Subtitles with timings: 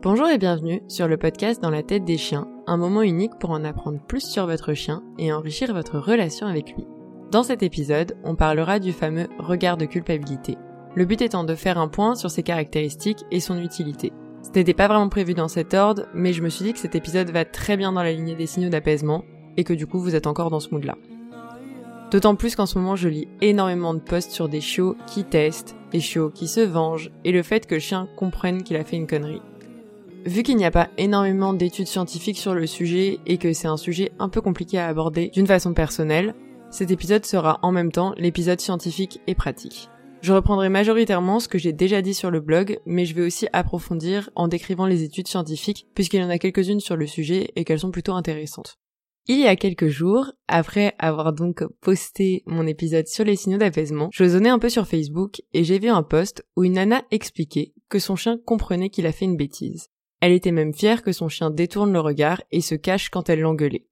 [0.00, 3.50] Bonjour et bienvenue sur le podcast Dans la tête des chiens, un moment unique pour
[3.50, 6.86] en apprendre plus sur votre chien et enrichir votre relation avec lui.
[7.32, 10.56] Dans cet épisode, on parlera du fameux regard de culpabilité.
[10.94, 14.12] Le but étant de faire un point sur ses caractéristiques et son utilité.
[14.44, 16.94] Ce n'était pas vraiment prévu dans cet ordre, mais je me suis dit que cet
[16.94, 19.24] épisode va très bien dans la lignée des signaux d'apaisement
[19.56, 20.94] et que du coup vous êtes encore dans ce mood-là.
[22.12, 25.74] D'autant plus qu'en ce moment je lis énormément de posts sur des chiots qui testent,
[25.90, 28.96] des chiots qui se vengent et le fait que le chien comprenne qu'il a fait
[28.96, 29.42] une connerie.
[30.26, 33.76] Vu qu'il n'y a pas énormément d'études scientifiques sur le sujet et que c'est un
[33.76, 36.34] sujet un peu compliqué à aborder d'une façon personnelle,
[36.70, 39.88] cet épisode sera en même temps l'épisode scientifique et pratique.
[40.20, 43.46] Je reprendrai majoritairement ce que j'ai déjà dit sur le blog, mais je vais aussi
[43.52, 47.64] approfondir en décrivant les études scientifiques, puisqu'il y en a quelques-unes sur le sujet et
[47.64, 48.78] qu'elles sont plutôt intéressantes.
[49.28, 54.08] Il y a quelques jours, après avoir donc posté mon épisode sur les signaux d'apaisement,
[54.12, 57.72] je zonnais un peu sur Facebook et j'ai vu un post où une nana expliquait
[57.88, 59.88] que son chien comprenait qu'il a fait une bêtise.
[60.20, 63.40] Elle était même fière que son chien détourne le regard et se cache quand elle
[63.40, 63.86] l'engueulait.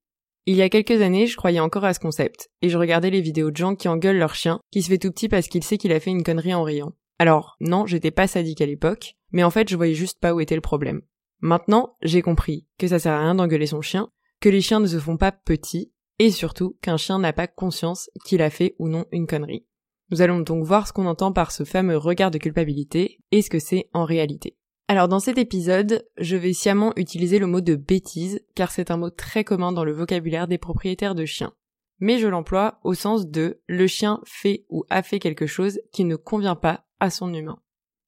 [0.47, 3.21] Il y a quelques années, je croyais encore à ce concept, et je regardais les
[3.21, 5.77] vidéos de gens qui engueulent leur chien, qui se fait tout petit parce qu'il sait
[5.77, 6.93] qu'il a fait une connerie en riant.
[7.19, 10.41] Alors, non, j'étais pas sadique à l'époque, mais en fait, je voyais juste pas où
[10.41, 11.03] était le problème.
[11.41, 14.09] Maintenant, j'ai compris que ça sert à rien d'engueuler son chien,
[14.41, 18.11] que les chiens ne se font pas petits, et surtout qu'un chien n'a pas conscience
[18.25, 19.67] qu'il a fait ou non une connerie.
[20.11, 23.51] Nous allons donc voir ce qu'on entend par ce fameux regard de culpabilité et ce
[23.51, 24.57] que c'est en réalité.
[24.89, 28.97] Alors dans cet épisode, je vais sciemment utiliser le mot de bêtise, car c'est un
[28.97, 31.53] mot très commun dans le vocabulaire des propriétaires de chiens.
[31.98, 36.05] Mais je l'emploie au sens de le chien fait ou a fait quelque chose qui
[36.05, 37.59] ne convient pas à son humain.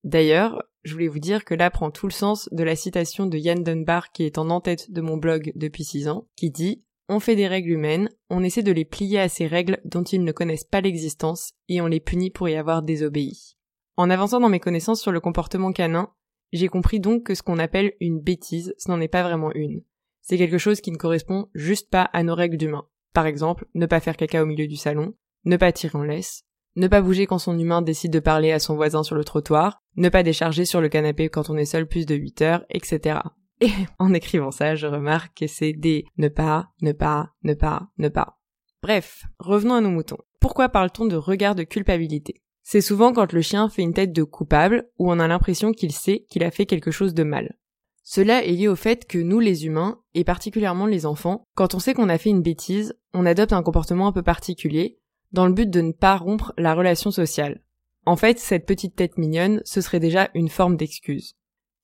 [0.05, 3.37] D'ailleurs, je voulais vous dire que là prend tout le sens de la citation de
[3.37, 7.19] Yann Dunbar qui est en en-tête de mon blog depuis 6 ans, qui dit On
[7.19, 10.33] fait des règles humaines, on essaie de les plier à ces règles dont ils ne
[10.33, 13.57] connaissent pas l'existence et on les punit pour y avoir désobéi.
[13.97, 16.13] En avançant dans mes connaissances sur le comportement canin,
[16.53, 19.83] j'ai compris donc que ce qu'on appelle une bêtise, ce n'en est pas vraiment une.
[20.23, 22.87] C'est quelque chose qui ne correspond juste pas à nos règles d'humain.
[23.15, 25.15] Par exemple, ne pas faire caca au milieu du salon,
[25.45, 26.45] ne pas tirer en laisse,
[26.77, 29.83] ne pas bouger quand son humain décide de parler à son voisin sur le trottoir,
[29.97, 33.21] ne pas décharger sur le canapé quand on est seul plus de 8 heures, etc.
[33.61, 37.89] Et en écrivant ça, je remarque que c'est des ne pas, ne pas, ne pas,
[37.99, 38.39] ne pas.
[38.83, 40.19] Bref, revenons à nos moutons.
[40.41, 42.43] Pourquoi parle-t-on de regard de culpabilité?
[42.71, 45.91] C'est souvent quand le chien fait une tête de coupable ou on a l'impression qu'il
[45.91, 47.57] sait qu'il a fait quelque chose de mal.
[48.03, 51.79] Cela est lié au fait que nous les humains, et particulièrement les enfants, quand on
[51.79, 54.99] sait qu'on a fait une bêtise, on adopte un comportement un peu particulier,
[55.33, 57.63] dans le but de ne pas rompre la relation sociale.
[58.05, 61.39] En fait, cette petite tête mignonne, ce serait déjà une forme d'excuse.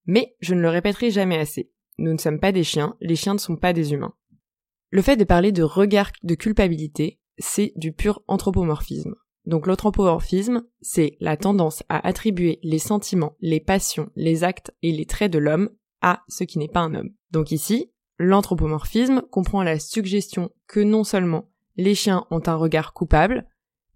[0.04, 1.70] Mais je ne le répéterai jamais assez.
[1.96, 4.12] Nous ne sommes pas des chiens, les chiens ne sont pas des humains.
[4.90, 9.14] Le fait de parler de regard de culpabilité, c'est du pur anthropomorphisme.
[9.46, 15.06] Donc l'anthropomorphisme, c'est la tendance à attribuer les sentiments, les passions, les actes et les
[15.06, 17.10] traits de l'homme à ce qui n'est pas un homme.
[17.30, 23.46] Donc ici, l'anthropomorphisme comprend la suggestion que non seulement les chiens ont un regard coupable,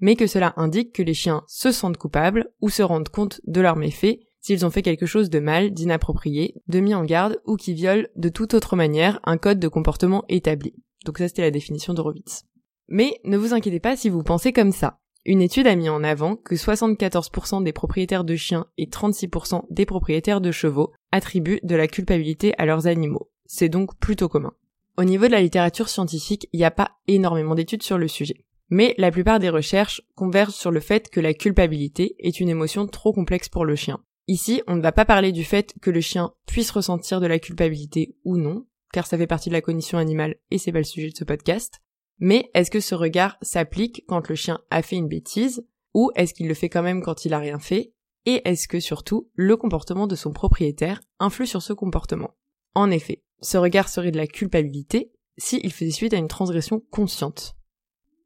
[0.01, 3.61] mais que cela indique que les chiens se sentent coupables ou se rendent compte de
[3.61, 7.57] leurs méfaits s'ils ont fait quelque chose de mal, d'inapproprié, de mis en garde ou
[7.57, 10.75] qui viole de toute autre manière un code de comportement établi.
[11.05, 12.45] Donc ça c'était la définition d'Horowitz.
[12.89, 15.01] Mais ne vous inquiétez pas si vous pensez comme ça.
[15.31, 19.85] Une étude a mis en avant que 74% des propriétaires de chiens et 36% des
[19.85, 23.31] propriétaires de chevaux attribuent de la culpabilité à leurs animaux.
[23.45, 24.55] C'est donc plutôt commun.
[24.97, 28.47] Au niveau de la littérature scientifique, il n'y a pas énormément d'études sur le sujet.
[28.71, 32.87] Mais la plupart des recherches convergent sur le fait que la culpabilité est une émotion
[32.87, 34.01] trop complexe pour le chien.
[34.29, 37.39] Ici, on ne va pas parler du fait que le chien puisse ressentir de la
[37.39, 38.65] culpabilité ou non,
[38.95, 41.25] car ça fait partie de la cognition animale et c'est pas le sujet de ce
[41.25, 41.83] podcast.
[42.19, 45.65] Mais est-ce que ce regard s'applique quand le chien a fait une bêtise
[45.95, 47.93] ou est-ce qu'il le fait quand même quand il a rien fait?
[48.27, 52.35] Et est-ce que surtout le comportement de son propriétaire influe sur ce comportement?
[52.75, 57.57] En effet, ce regard serait de la culpabilité s'il faisait suite à une transgression consciente.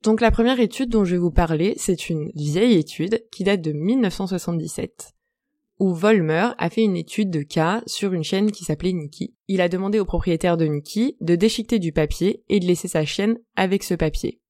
[0.03, 3.61] Donc la première étude dont je vais vous parler, c'est une vieille étude qui date
[3.61, 5.15] de 1977
[5.83, 9.35] où Volmer a fait une étude de cas sur une chaîne qui s'appelait Nikki.
[9.49, 13.05] Il a demandé au propriétaire de Nikki de déchiqueter du papier et de laisser sa
[13.05, 14.41] chienne avec ce papier.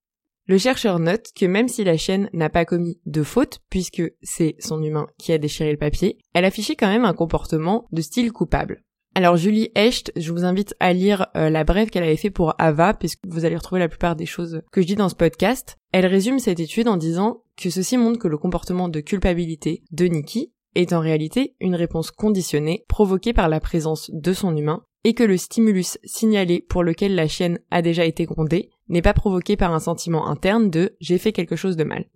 [0.47, 4.57] Le chercheur note que même si la chienne n'a pas commis de faute, puisque c'est
[4.59, 8.31] son humain qui a déchiré le papier, elle affichait quand même un comportement de style
[8.31, 8.83] coupable.
[9.15, 12.55] Alors Julie Hecht, je vous invite à lire euh, la brève qu'elle avait fait pour
[12.59, 15.79] Ava, puisque vous allez retrouver la plupart des choses que je dis dans ce podcast.
[15.93, 20.07] Elle résume cette étude en disant que ceci montre que le comportement de culpabilité de
[20.07, 25.15] Nikki est en réalité une réponse conditionnée provoquée par la présence de son humain et
[25.15, 29.57] que le stimulus signalé pour lequel la chienne a déjà été grondée n'est pas provoqué
[29.57, 32.07] par un sentiment interne de j'ai fait quelque chose de mal.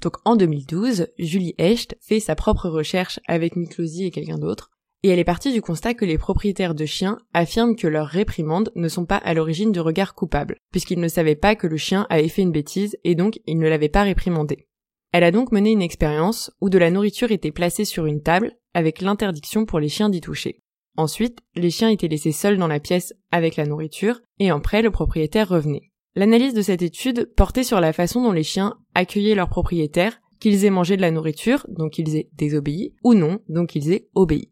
[0.00, 4.70] Donc en 2012, Julie Hecht fait sa propre recherche avec Miklosi et quelqu'un d'autre.
[5.02, 8.70] et elle est partie du constat que les propriétaires de chiens affirment que leurs réprimandes
[8.74, 12.06] ne sont pas à l'origine du regard coupable, puisqu'ils ne savaient pas que le chien
[12.10, 14.68] avait fait une bêtise et donc ils ne l'avaient pas réprimandé.
[15.12, 18.52] Elle a donc mené une expérience où de la nourriture était placée sur une table
[18.74, 20.62] avec l'interdiction pour les chiens d'y toucher.
[20.96, 24.90] Ensuite, les chiens étaient laissés seuls dans la pièce avec la nourriture et après le
[24.90, 25.90] propriétaire revenait.
[26.14, 30.64] L'analyse de cette étude portait sur la façon dont les chiens accueillaient leurs propriétaires, qu'ils
[30.64, 34.50] aient mangé de la nourriture, donc qu'ils aient désobéi, ou non, donc qu'ils aient obéi.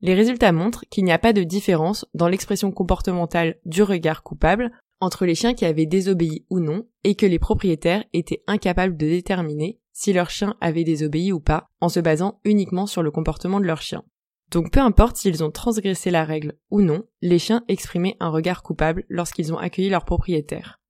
[0.00, 4.70] Les résultats montrent qu'il n'y a pas de différence dans l'expression comportementale du regard coupable
[5.00, 9.06] entre les chiens qui avaient désobéi ou non et que les propriétaires étaient incapables de
[9.06, 13.58] déterminer si leur chien avait désobéi ou pas en se basant uniquement sur le comportement
[13.58, 14.04] de leur chien.
[14.52, 18.62] Donc peu importe s'ils ont transgressé la règle ou non, les chiens exprimaient un regard
[18.62, 20.80] coupable lorsqu'ils ont accueilli leur propriétaire.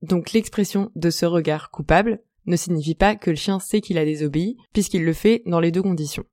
[0.00, 4.06] Donc l'expression de ce regard coupable ne signifie pas que le chien sait qu'il a
[4.06, 6.24] désobéi, puisqu'il le fait dans les deux conditions.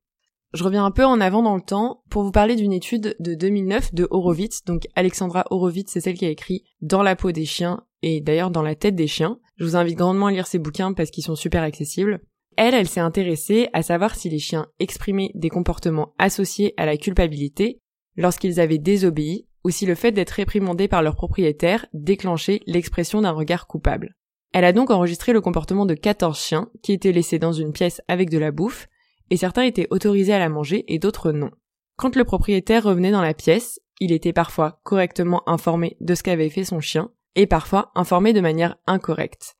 [0.54, 3.34] Je reviens un peu en avant dans le temps pour vous parler d'une étude de
[3.34, 4.64] 2009 de Horowitz.
[4.64, 8.50] Donc Alexandra Horowitz, c'est celle qui a écrit Dans la peau des chiens et d'ailleurs
[8.50, 9.38] dans la tête des chiens.
[9.62, 12.20] Je vous invite grandement à lire ces bouquins parce qu'ils sont super accessibles.
[12.56, 16.96] Elle, elle s'est intéressée à savoir si les chiens exprimaient des comportements associés à la
[16.96, 17.78] culpabilité
[18.16, 23.30] lorsqu'ils avaient désobéi ou si le fait d'être réprimandés par leur propriétaire déclenchait l'expression d'un
[23.30, 24.16] regard coupable.
[24.52, 28.00] Elle a donc enregistré le comportement de 14 chiens qui étaient laissés dans une pièce
[28.08, 28.88] avec de la bouffe
[29.30, 31.52] et certains étaient autorisés à la manger et d'autres non.
[31.96, 36.50] Quand le propriétaire revenait dans la pièce, il était parfois correctement informé de ce qu'avait
[36.50, 39.56] fait son chien, et parfois informé de manière incorrecte.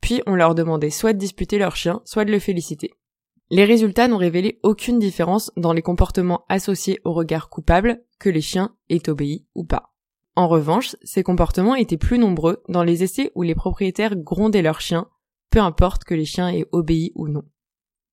[0.00, 2.92] Puis on leur demandait soit de disputer leur chien, soit de le féliciter.
[3.50, 8.40] Les résultats n'ont révélé aucune différence dans les comportements associés au regard coupable, que les
[8.40, 9.94] chiens aient obéi ou pas.
[10.34, 14.80] En revanche, ces comportements étaient plus nombreux dans les essais où les propriétaires grondaient leurs
[14.80, 15.08] chiens,
[15.50, 17.44] peu importe que les chiens aient obéi ou non.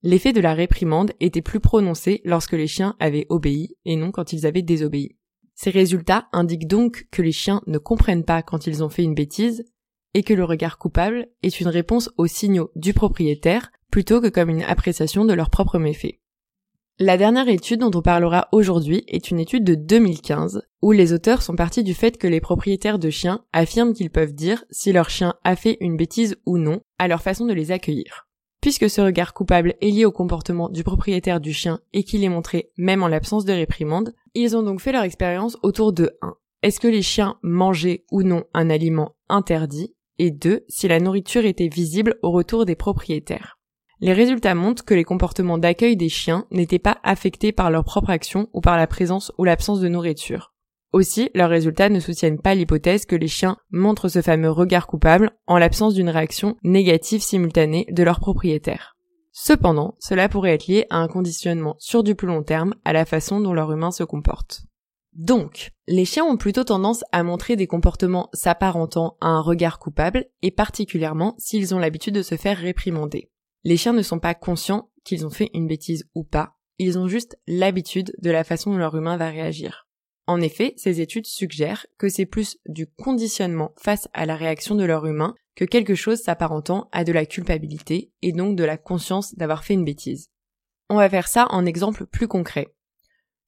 [0.04, 4.33] L'effet de la réprimande était plus prononcé lorsque les chiens avaient obéi et non quand
[4.33, 5.18] ils avaient désobéi.
[5.55, 9.15] Ces résultats indiquent donc que les chiens ne comprennent pas quand ils ont fait une
[9.15, 9.65] bêtise
[10.13, 14.50] et que le regard coupable est une réponse aux signaux du propriétaire plutôt que comme
[14.50, 16.19] une appréciation de leurs propres méfaits.
[17.00, 21.41] La dernière étude dont on parlera aujourd'hui est une étude de 2015 où les auteurs
[21.41, 25.09] sont partis du fait que les propriétaires de chiens affirment qu'ils peuvent dire si leur
[25.09, 28.27] chien a fait une bêtise ou non à leur façon de les accueillir.
[28.63, 32.30] Puisque ce regard coupable est lié au comportement du propriétaire du chien et qu'il est
[32.30, 36.33] montré même en l'absence de réprimande, ils ont donc fait leur expérience autour de 1.
[36.62, 39.94] Est-ce que les chiens mangeaient ou non un aliment interdit?
[40.18, 40.63] Et 2.
[40.69, 43.60] Si la nourriture était visible au retour des propriétaires.
[44.00, 48.12] Les résultats montrent que les comportements d'accueil des chiens n'étaient pas affectés par leur propre
[48.12, 50.52] action ou par la présence ou l'absence de nourriture.
[50.94, 55.31] Aussi, leurs résultats ne soutiennent pas l'hypothèse que les chiens montrent ce fameux regard coupable
[55.48, 58.95] en l'absence d'une réaction négative simultanée de leur propriétaire.
[59.31, 63.06] Cependant, cela pourrait être lié à un conditionnement sur du plus long terme à la
[63.06, 64.62] façon dont leur humain se comporte.
[65.13, 70.25] Donc, les chiens ont plutôt tendance à montrer des comportements s'apparentant à un regard coupable,
[70.44, 73.31] et particulièrement s'ils ont l'habitude de se faire réprimander.
[73.63, 77.07] Les chiens ne sont pas conscients qu'ils ont fait une bêtise ou pas, ils ont
[77.07, 79.88] juste l'habitude de la façon dont leur humain va réagir.
[80.25, 84.86] En effet, ces études suggèrent que c'est plus du conditionnement face à la réaction de
[84.86, 89.36] leur humain que quelque chose s'apparentant à de la culpabilité et donc de la conscience
[89.36, 90.30] d'avoir fait une bêtise.
[90.89, 92.74] On va faire ça en exemple plus concret.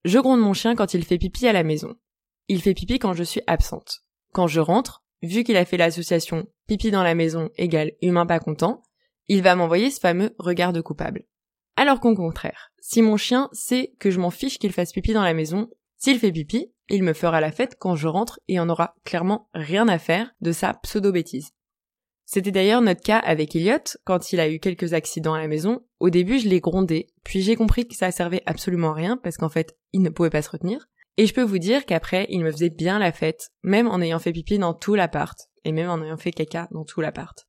[0.04, 1.96] Je gronde mon chien quand il fait pipi à la maison.
[2.48, 4.02] Il fait pipi quand je suis absente.
[4.34, 8.40] Quand je rentre, vu qu'il a fait l'association pipi dans la maison égale humain pas
[8.40, 8.84] content,
[9.28, 11.26] il va m'envoyer ce fameux regard de coupable.
[11.78, 15.24] Alors qu'au contraire, si mon chien sait que je m'en fiche qu'il fasse pipi dans
[15.24, 18.70] la maison, s'il fait pipi, il me fera la fête quand je rentre et en
[18.70, 21.52] aura clairement rien à faire de sa pseudo-bêtise.
[22.26, 25.86] C'était d'ailleurs notre cas avec Elliot, quand il a eu quelques accidents à la maison.
[26.00, 29.38] Au début, je l'ai grondé, puis j'ai compris que ça servait absolument à rien, parce
[29.38, 30.88] qu'en fait, il ne pouvait pas se retenir.
[31.18, 34.20] Et je peux vous dire qu'après, il me faisait bien la fête, même en ayant
[34.20, 37.48] fait pipi dans tout l'appart, et même en ayant fait caca dans tout l'appart.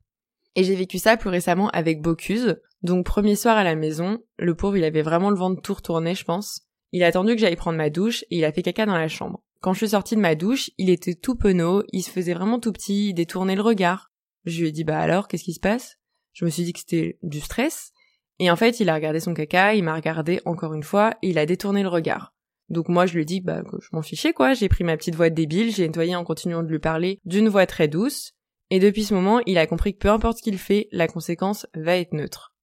[0.54, 2.56] Et j'ai vécu ça plus récemment avec Bocuse.
[2.82, 6.14] Donc premier soir à la maison, le pauvre il avait vraiment le ventre tout retourné
[6.14, 6.65] je pense.
[6.96, 9.06] Il a attendu que j'aille prendre ma douche et il a fait caca dans la
[9.06, 9.42] chambre.
[9.60, 12.58] Quand je suis sortie de ma douche, il était tout penaud, il se faisait vraiment
[12.58, 14.10] tout petit, il détournait le regard.
[14.46, 15.98] Je lui ai dit bah alors, qu'est-ce qui se passe?
[16.32, 17.92] Je me suis dit que c'était du stress.
[18.38, 21.28] Et en fait, il a regardé son caca, il m'a regardé encore une fois, et
[21.28, 22.32] il a détourné le regard.
[22.70, 25.16] Donc moi je lui ai dit bah je m'en fichais quoi, j'ai pris ma petite
[25.16, 28.32] voix débile, j'ai nettoyé en continuant de lui parler d'une voix très douce,
[28.70, 31.66] et depuis ce moment, il a compris que peu importe ce qu'il fait, la conséquence
[31.74, 32.54] va être neutre.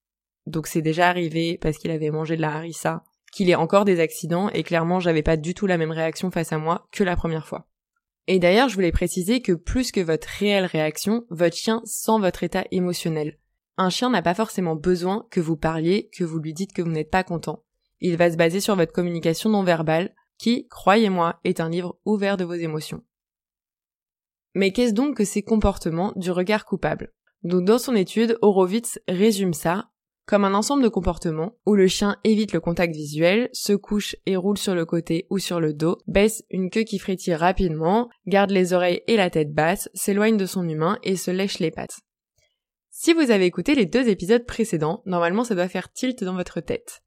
[0.46, 4.00] Donc c'est déjà arrivé parce qu'il avait mangé de la harissa qu'il ait encore des
[4.00, 7.16] accidents et clairement j'avais pas du tout la même réaction face à moi que la
[7.16, 7.66] première fois.
[8.26, 12.42] Et d'ailleurs, je voulais préciser que plus que votre réelle réaction, votre chien sent votre
[12.42, 13.38] état émotionnel.
[13.76, 16.90] Un chien n'a pas forcément besoin que vous parliez, que vous lui dites que vous
[16.90, 17.64] n'êtes pas content.
[18.00, 22.36] Il va se baser sur votre communication non verbale, qui, croyez-moi, est un livre ouvert
[22.36, 23.02] de vos émotions.
[24.54, 27.12] Mais qu'est-ce donc que ces comportements du regard coupable?
[27.42, 29.90] Donc dans son étude, Horowitz résume ça
[30.26, 34.36] comme un ensemble de comportements où le chien évite le contact visuel, se couche et
[34.36, 38.50] roule sur le côté ou sur le dos, baisse une queue qui frétille rapidement, garde
[38.50, 42.00] les oreilles et la tête basse, s'éloigne de son humain et se lèche les pattes.
[42.90, 46.60] Si vous avez écouté les deux épisodes précédents, normalement ça doit faire tilt dans votre
[46.60, 47.02] tête.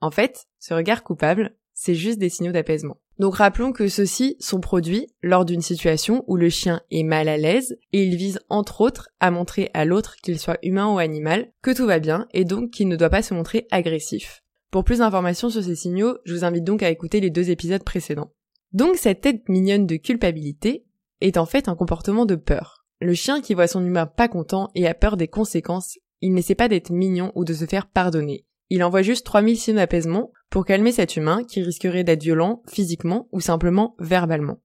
[0.00, 3.01] En fait, ce regard coupable, c'est juste des signaux d'apaisement.
[3.18, 7.36] Donc rappelons que ceux-ci sont produits lors d'une situation où le chien est mal à
[7.36, 11.52] l'aise et il vise entre autres à montrer à l'autre qu'il soit humain ou animal
[11.62, 14.42] que tout va bien et donc qu'il ne doit pas se montrer agressif.
[14.70, 17.84] Pour plus d'informations sur ces signaux, je vous invite donc à écouter les deux épisodes
[17.84, 18.32] précédents.
[18.72, 20.86] Donc cette tête mignonne de culpabilité
[21.20, 22.86] est en fait un comportement de peur.
[23.00, 26.54] Le chien qui voit son humain pas content et a peur des conséquences, il n'essaie
[26.54, 28.46] pas d'être mignon ou de se faire pardonner.
[28.74, 33.28] Il envoie juste 3000 signes d'apaisement pour calmer cet humain qui risquerait d'être violent physiquement
[33.30, 34.62] ou simplement verbalement.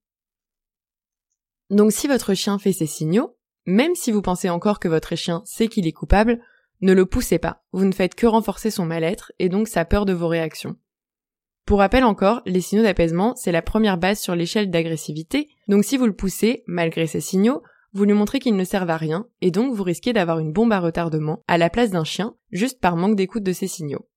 [1.70, 3.36] Donc si votre chien fait ces signaux,
[3.66, 6.40] même si vous pensez encore que votre chien sait qu'il est coupable,
[6.80, 10.06] ne le poussez pas, vous ne faites que renforcer son mal-être et donc sa peur
[10.06, 10.78] de vos réactions.
[11.66, 15.98] Pour rappel encore, les signaux d'apaisement, c'est la première base sur l'échelle d'agressivité, donc si
[15.98, 17.62] vous le poussez, malgré ces signaux,
[17.94, 20.74] vous lui montrez qu'il ne servent à rien, et donc vous risquez d'avoir une bombe
[20.74, 24.08] à retardement à la place d'un chien, juste par manque d'écoute de ces signaux.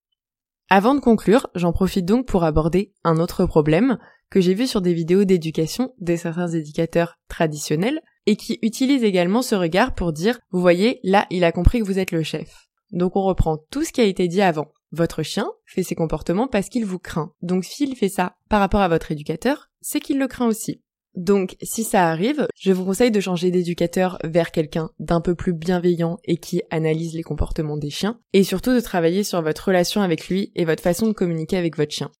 [0.68, 3.98] Avant de conclure, j'en profite donc pour aborder un autre problème
[4.30, 9.42] que j'ai vu sur des vidéos d'éducation de certains éducateurs traditionnels et qui utilisent également
[9.42, 12.68] ce regard pour dire vous voyez, là il a compris que vous êtes le chef.
[12.92, 14.72] Donc on reprend tout ce qui a été dit avant.
[14.92, 17.32] Votre chien fait ses comportements parce qu'il vous craint.
[17.42, 20.82] Donc s'il fait ça par rapport à votre éducateur, c'est qu'il le craint aussi.
[21.16, 25.52] Donc, si ça arrive, je vous conseille de changer d'éducateur vers quelqu'un d'un peu plus
[25.52, 30.02] bienveillant et qui analyse les comportements des chiens, et surtout de travailler sur votre relation
[30.02, 32.10] avec lui et votre façon de communiquer avec votre chien.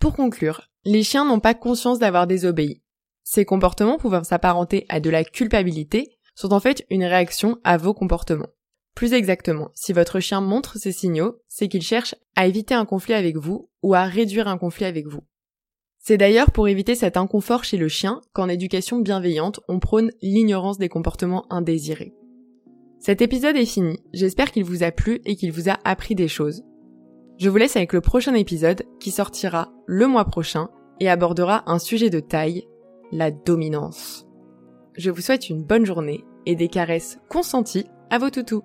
[0.00, 2.82] Pour conclure, les chiens n'ont pas conscience d'avoir désobéi.
[3.22, 7.92] Ces comportements pouvant s'apparenter à de la culpabilité sont en fait une réaction à vos
[7.92, 8.48] comportements.
[8.94, 13.14] Plus exactement, si votre chien montre ces signaux, c'est qu'il cherche à éviter un conflit
[13.14, 15.20] avec vous ou à réduire un conflit avec vous.
[16.08, 20.78] C'est d'ailleurs pour éviter cet inconfort chez le chien qu'en éducation bienveillante, on prône l'ignorance
[20.78, 22.14] des comportements indésirés.
[22.98, 26.26] Cet épisode est fini, j'espère qu'il vous a plu et qu'il vous a appris des
[26.26, 26.62] choses.
[27.36, 31.78] Je vous laisse avec le prochain épisode qui sortira le mois prochain et abordera un
[31.78, 32.66] sujet de taille,
[33.12, 34.24] la dominance.
[34.96, 38.62] Je vous souhaite une bonne journée et des caresses consenties à vos toutous.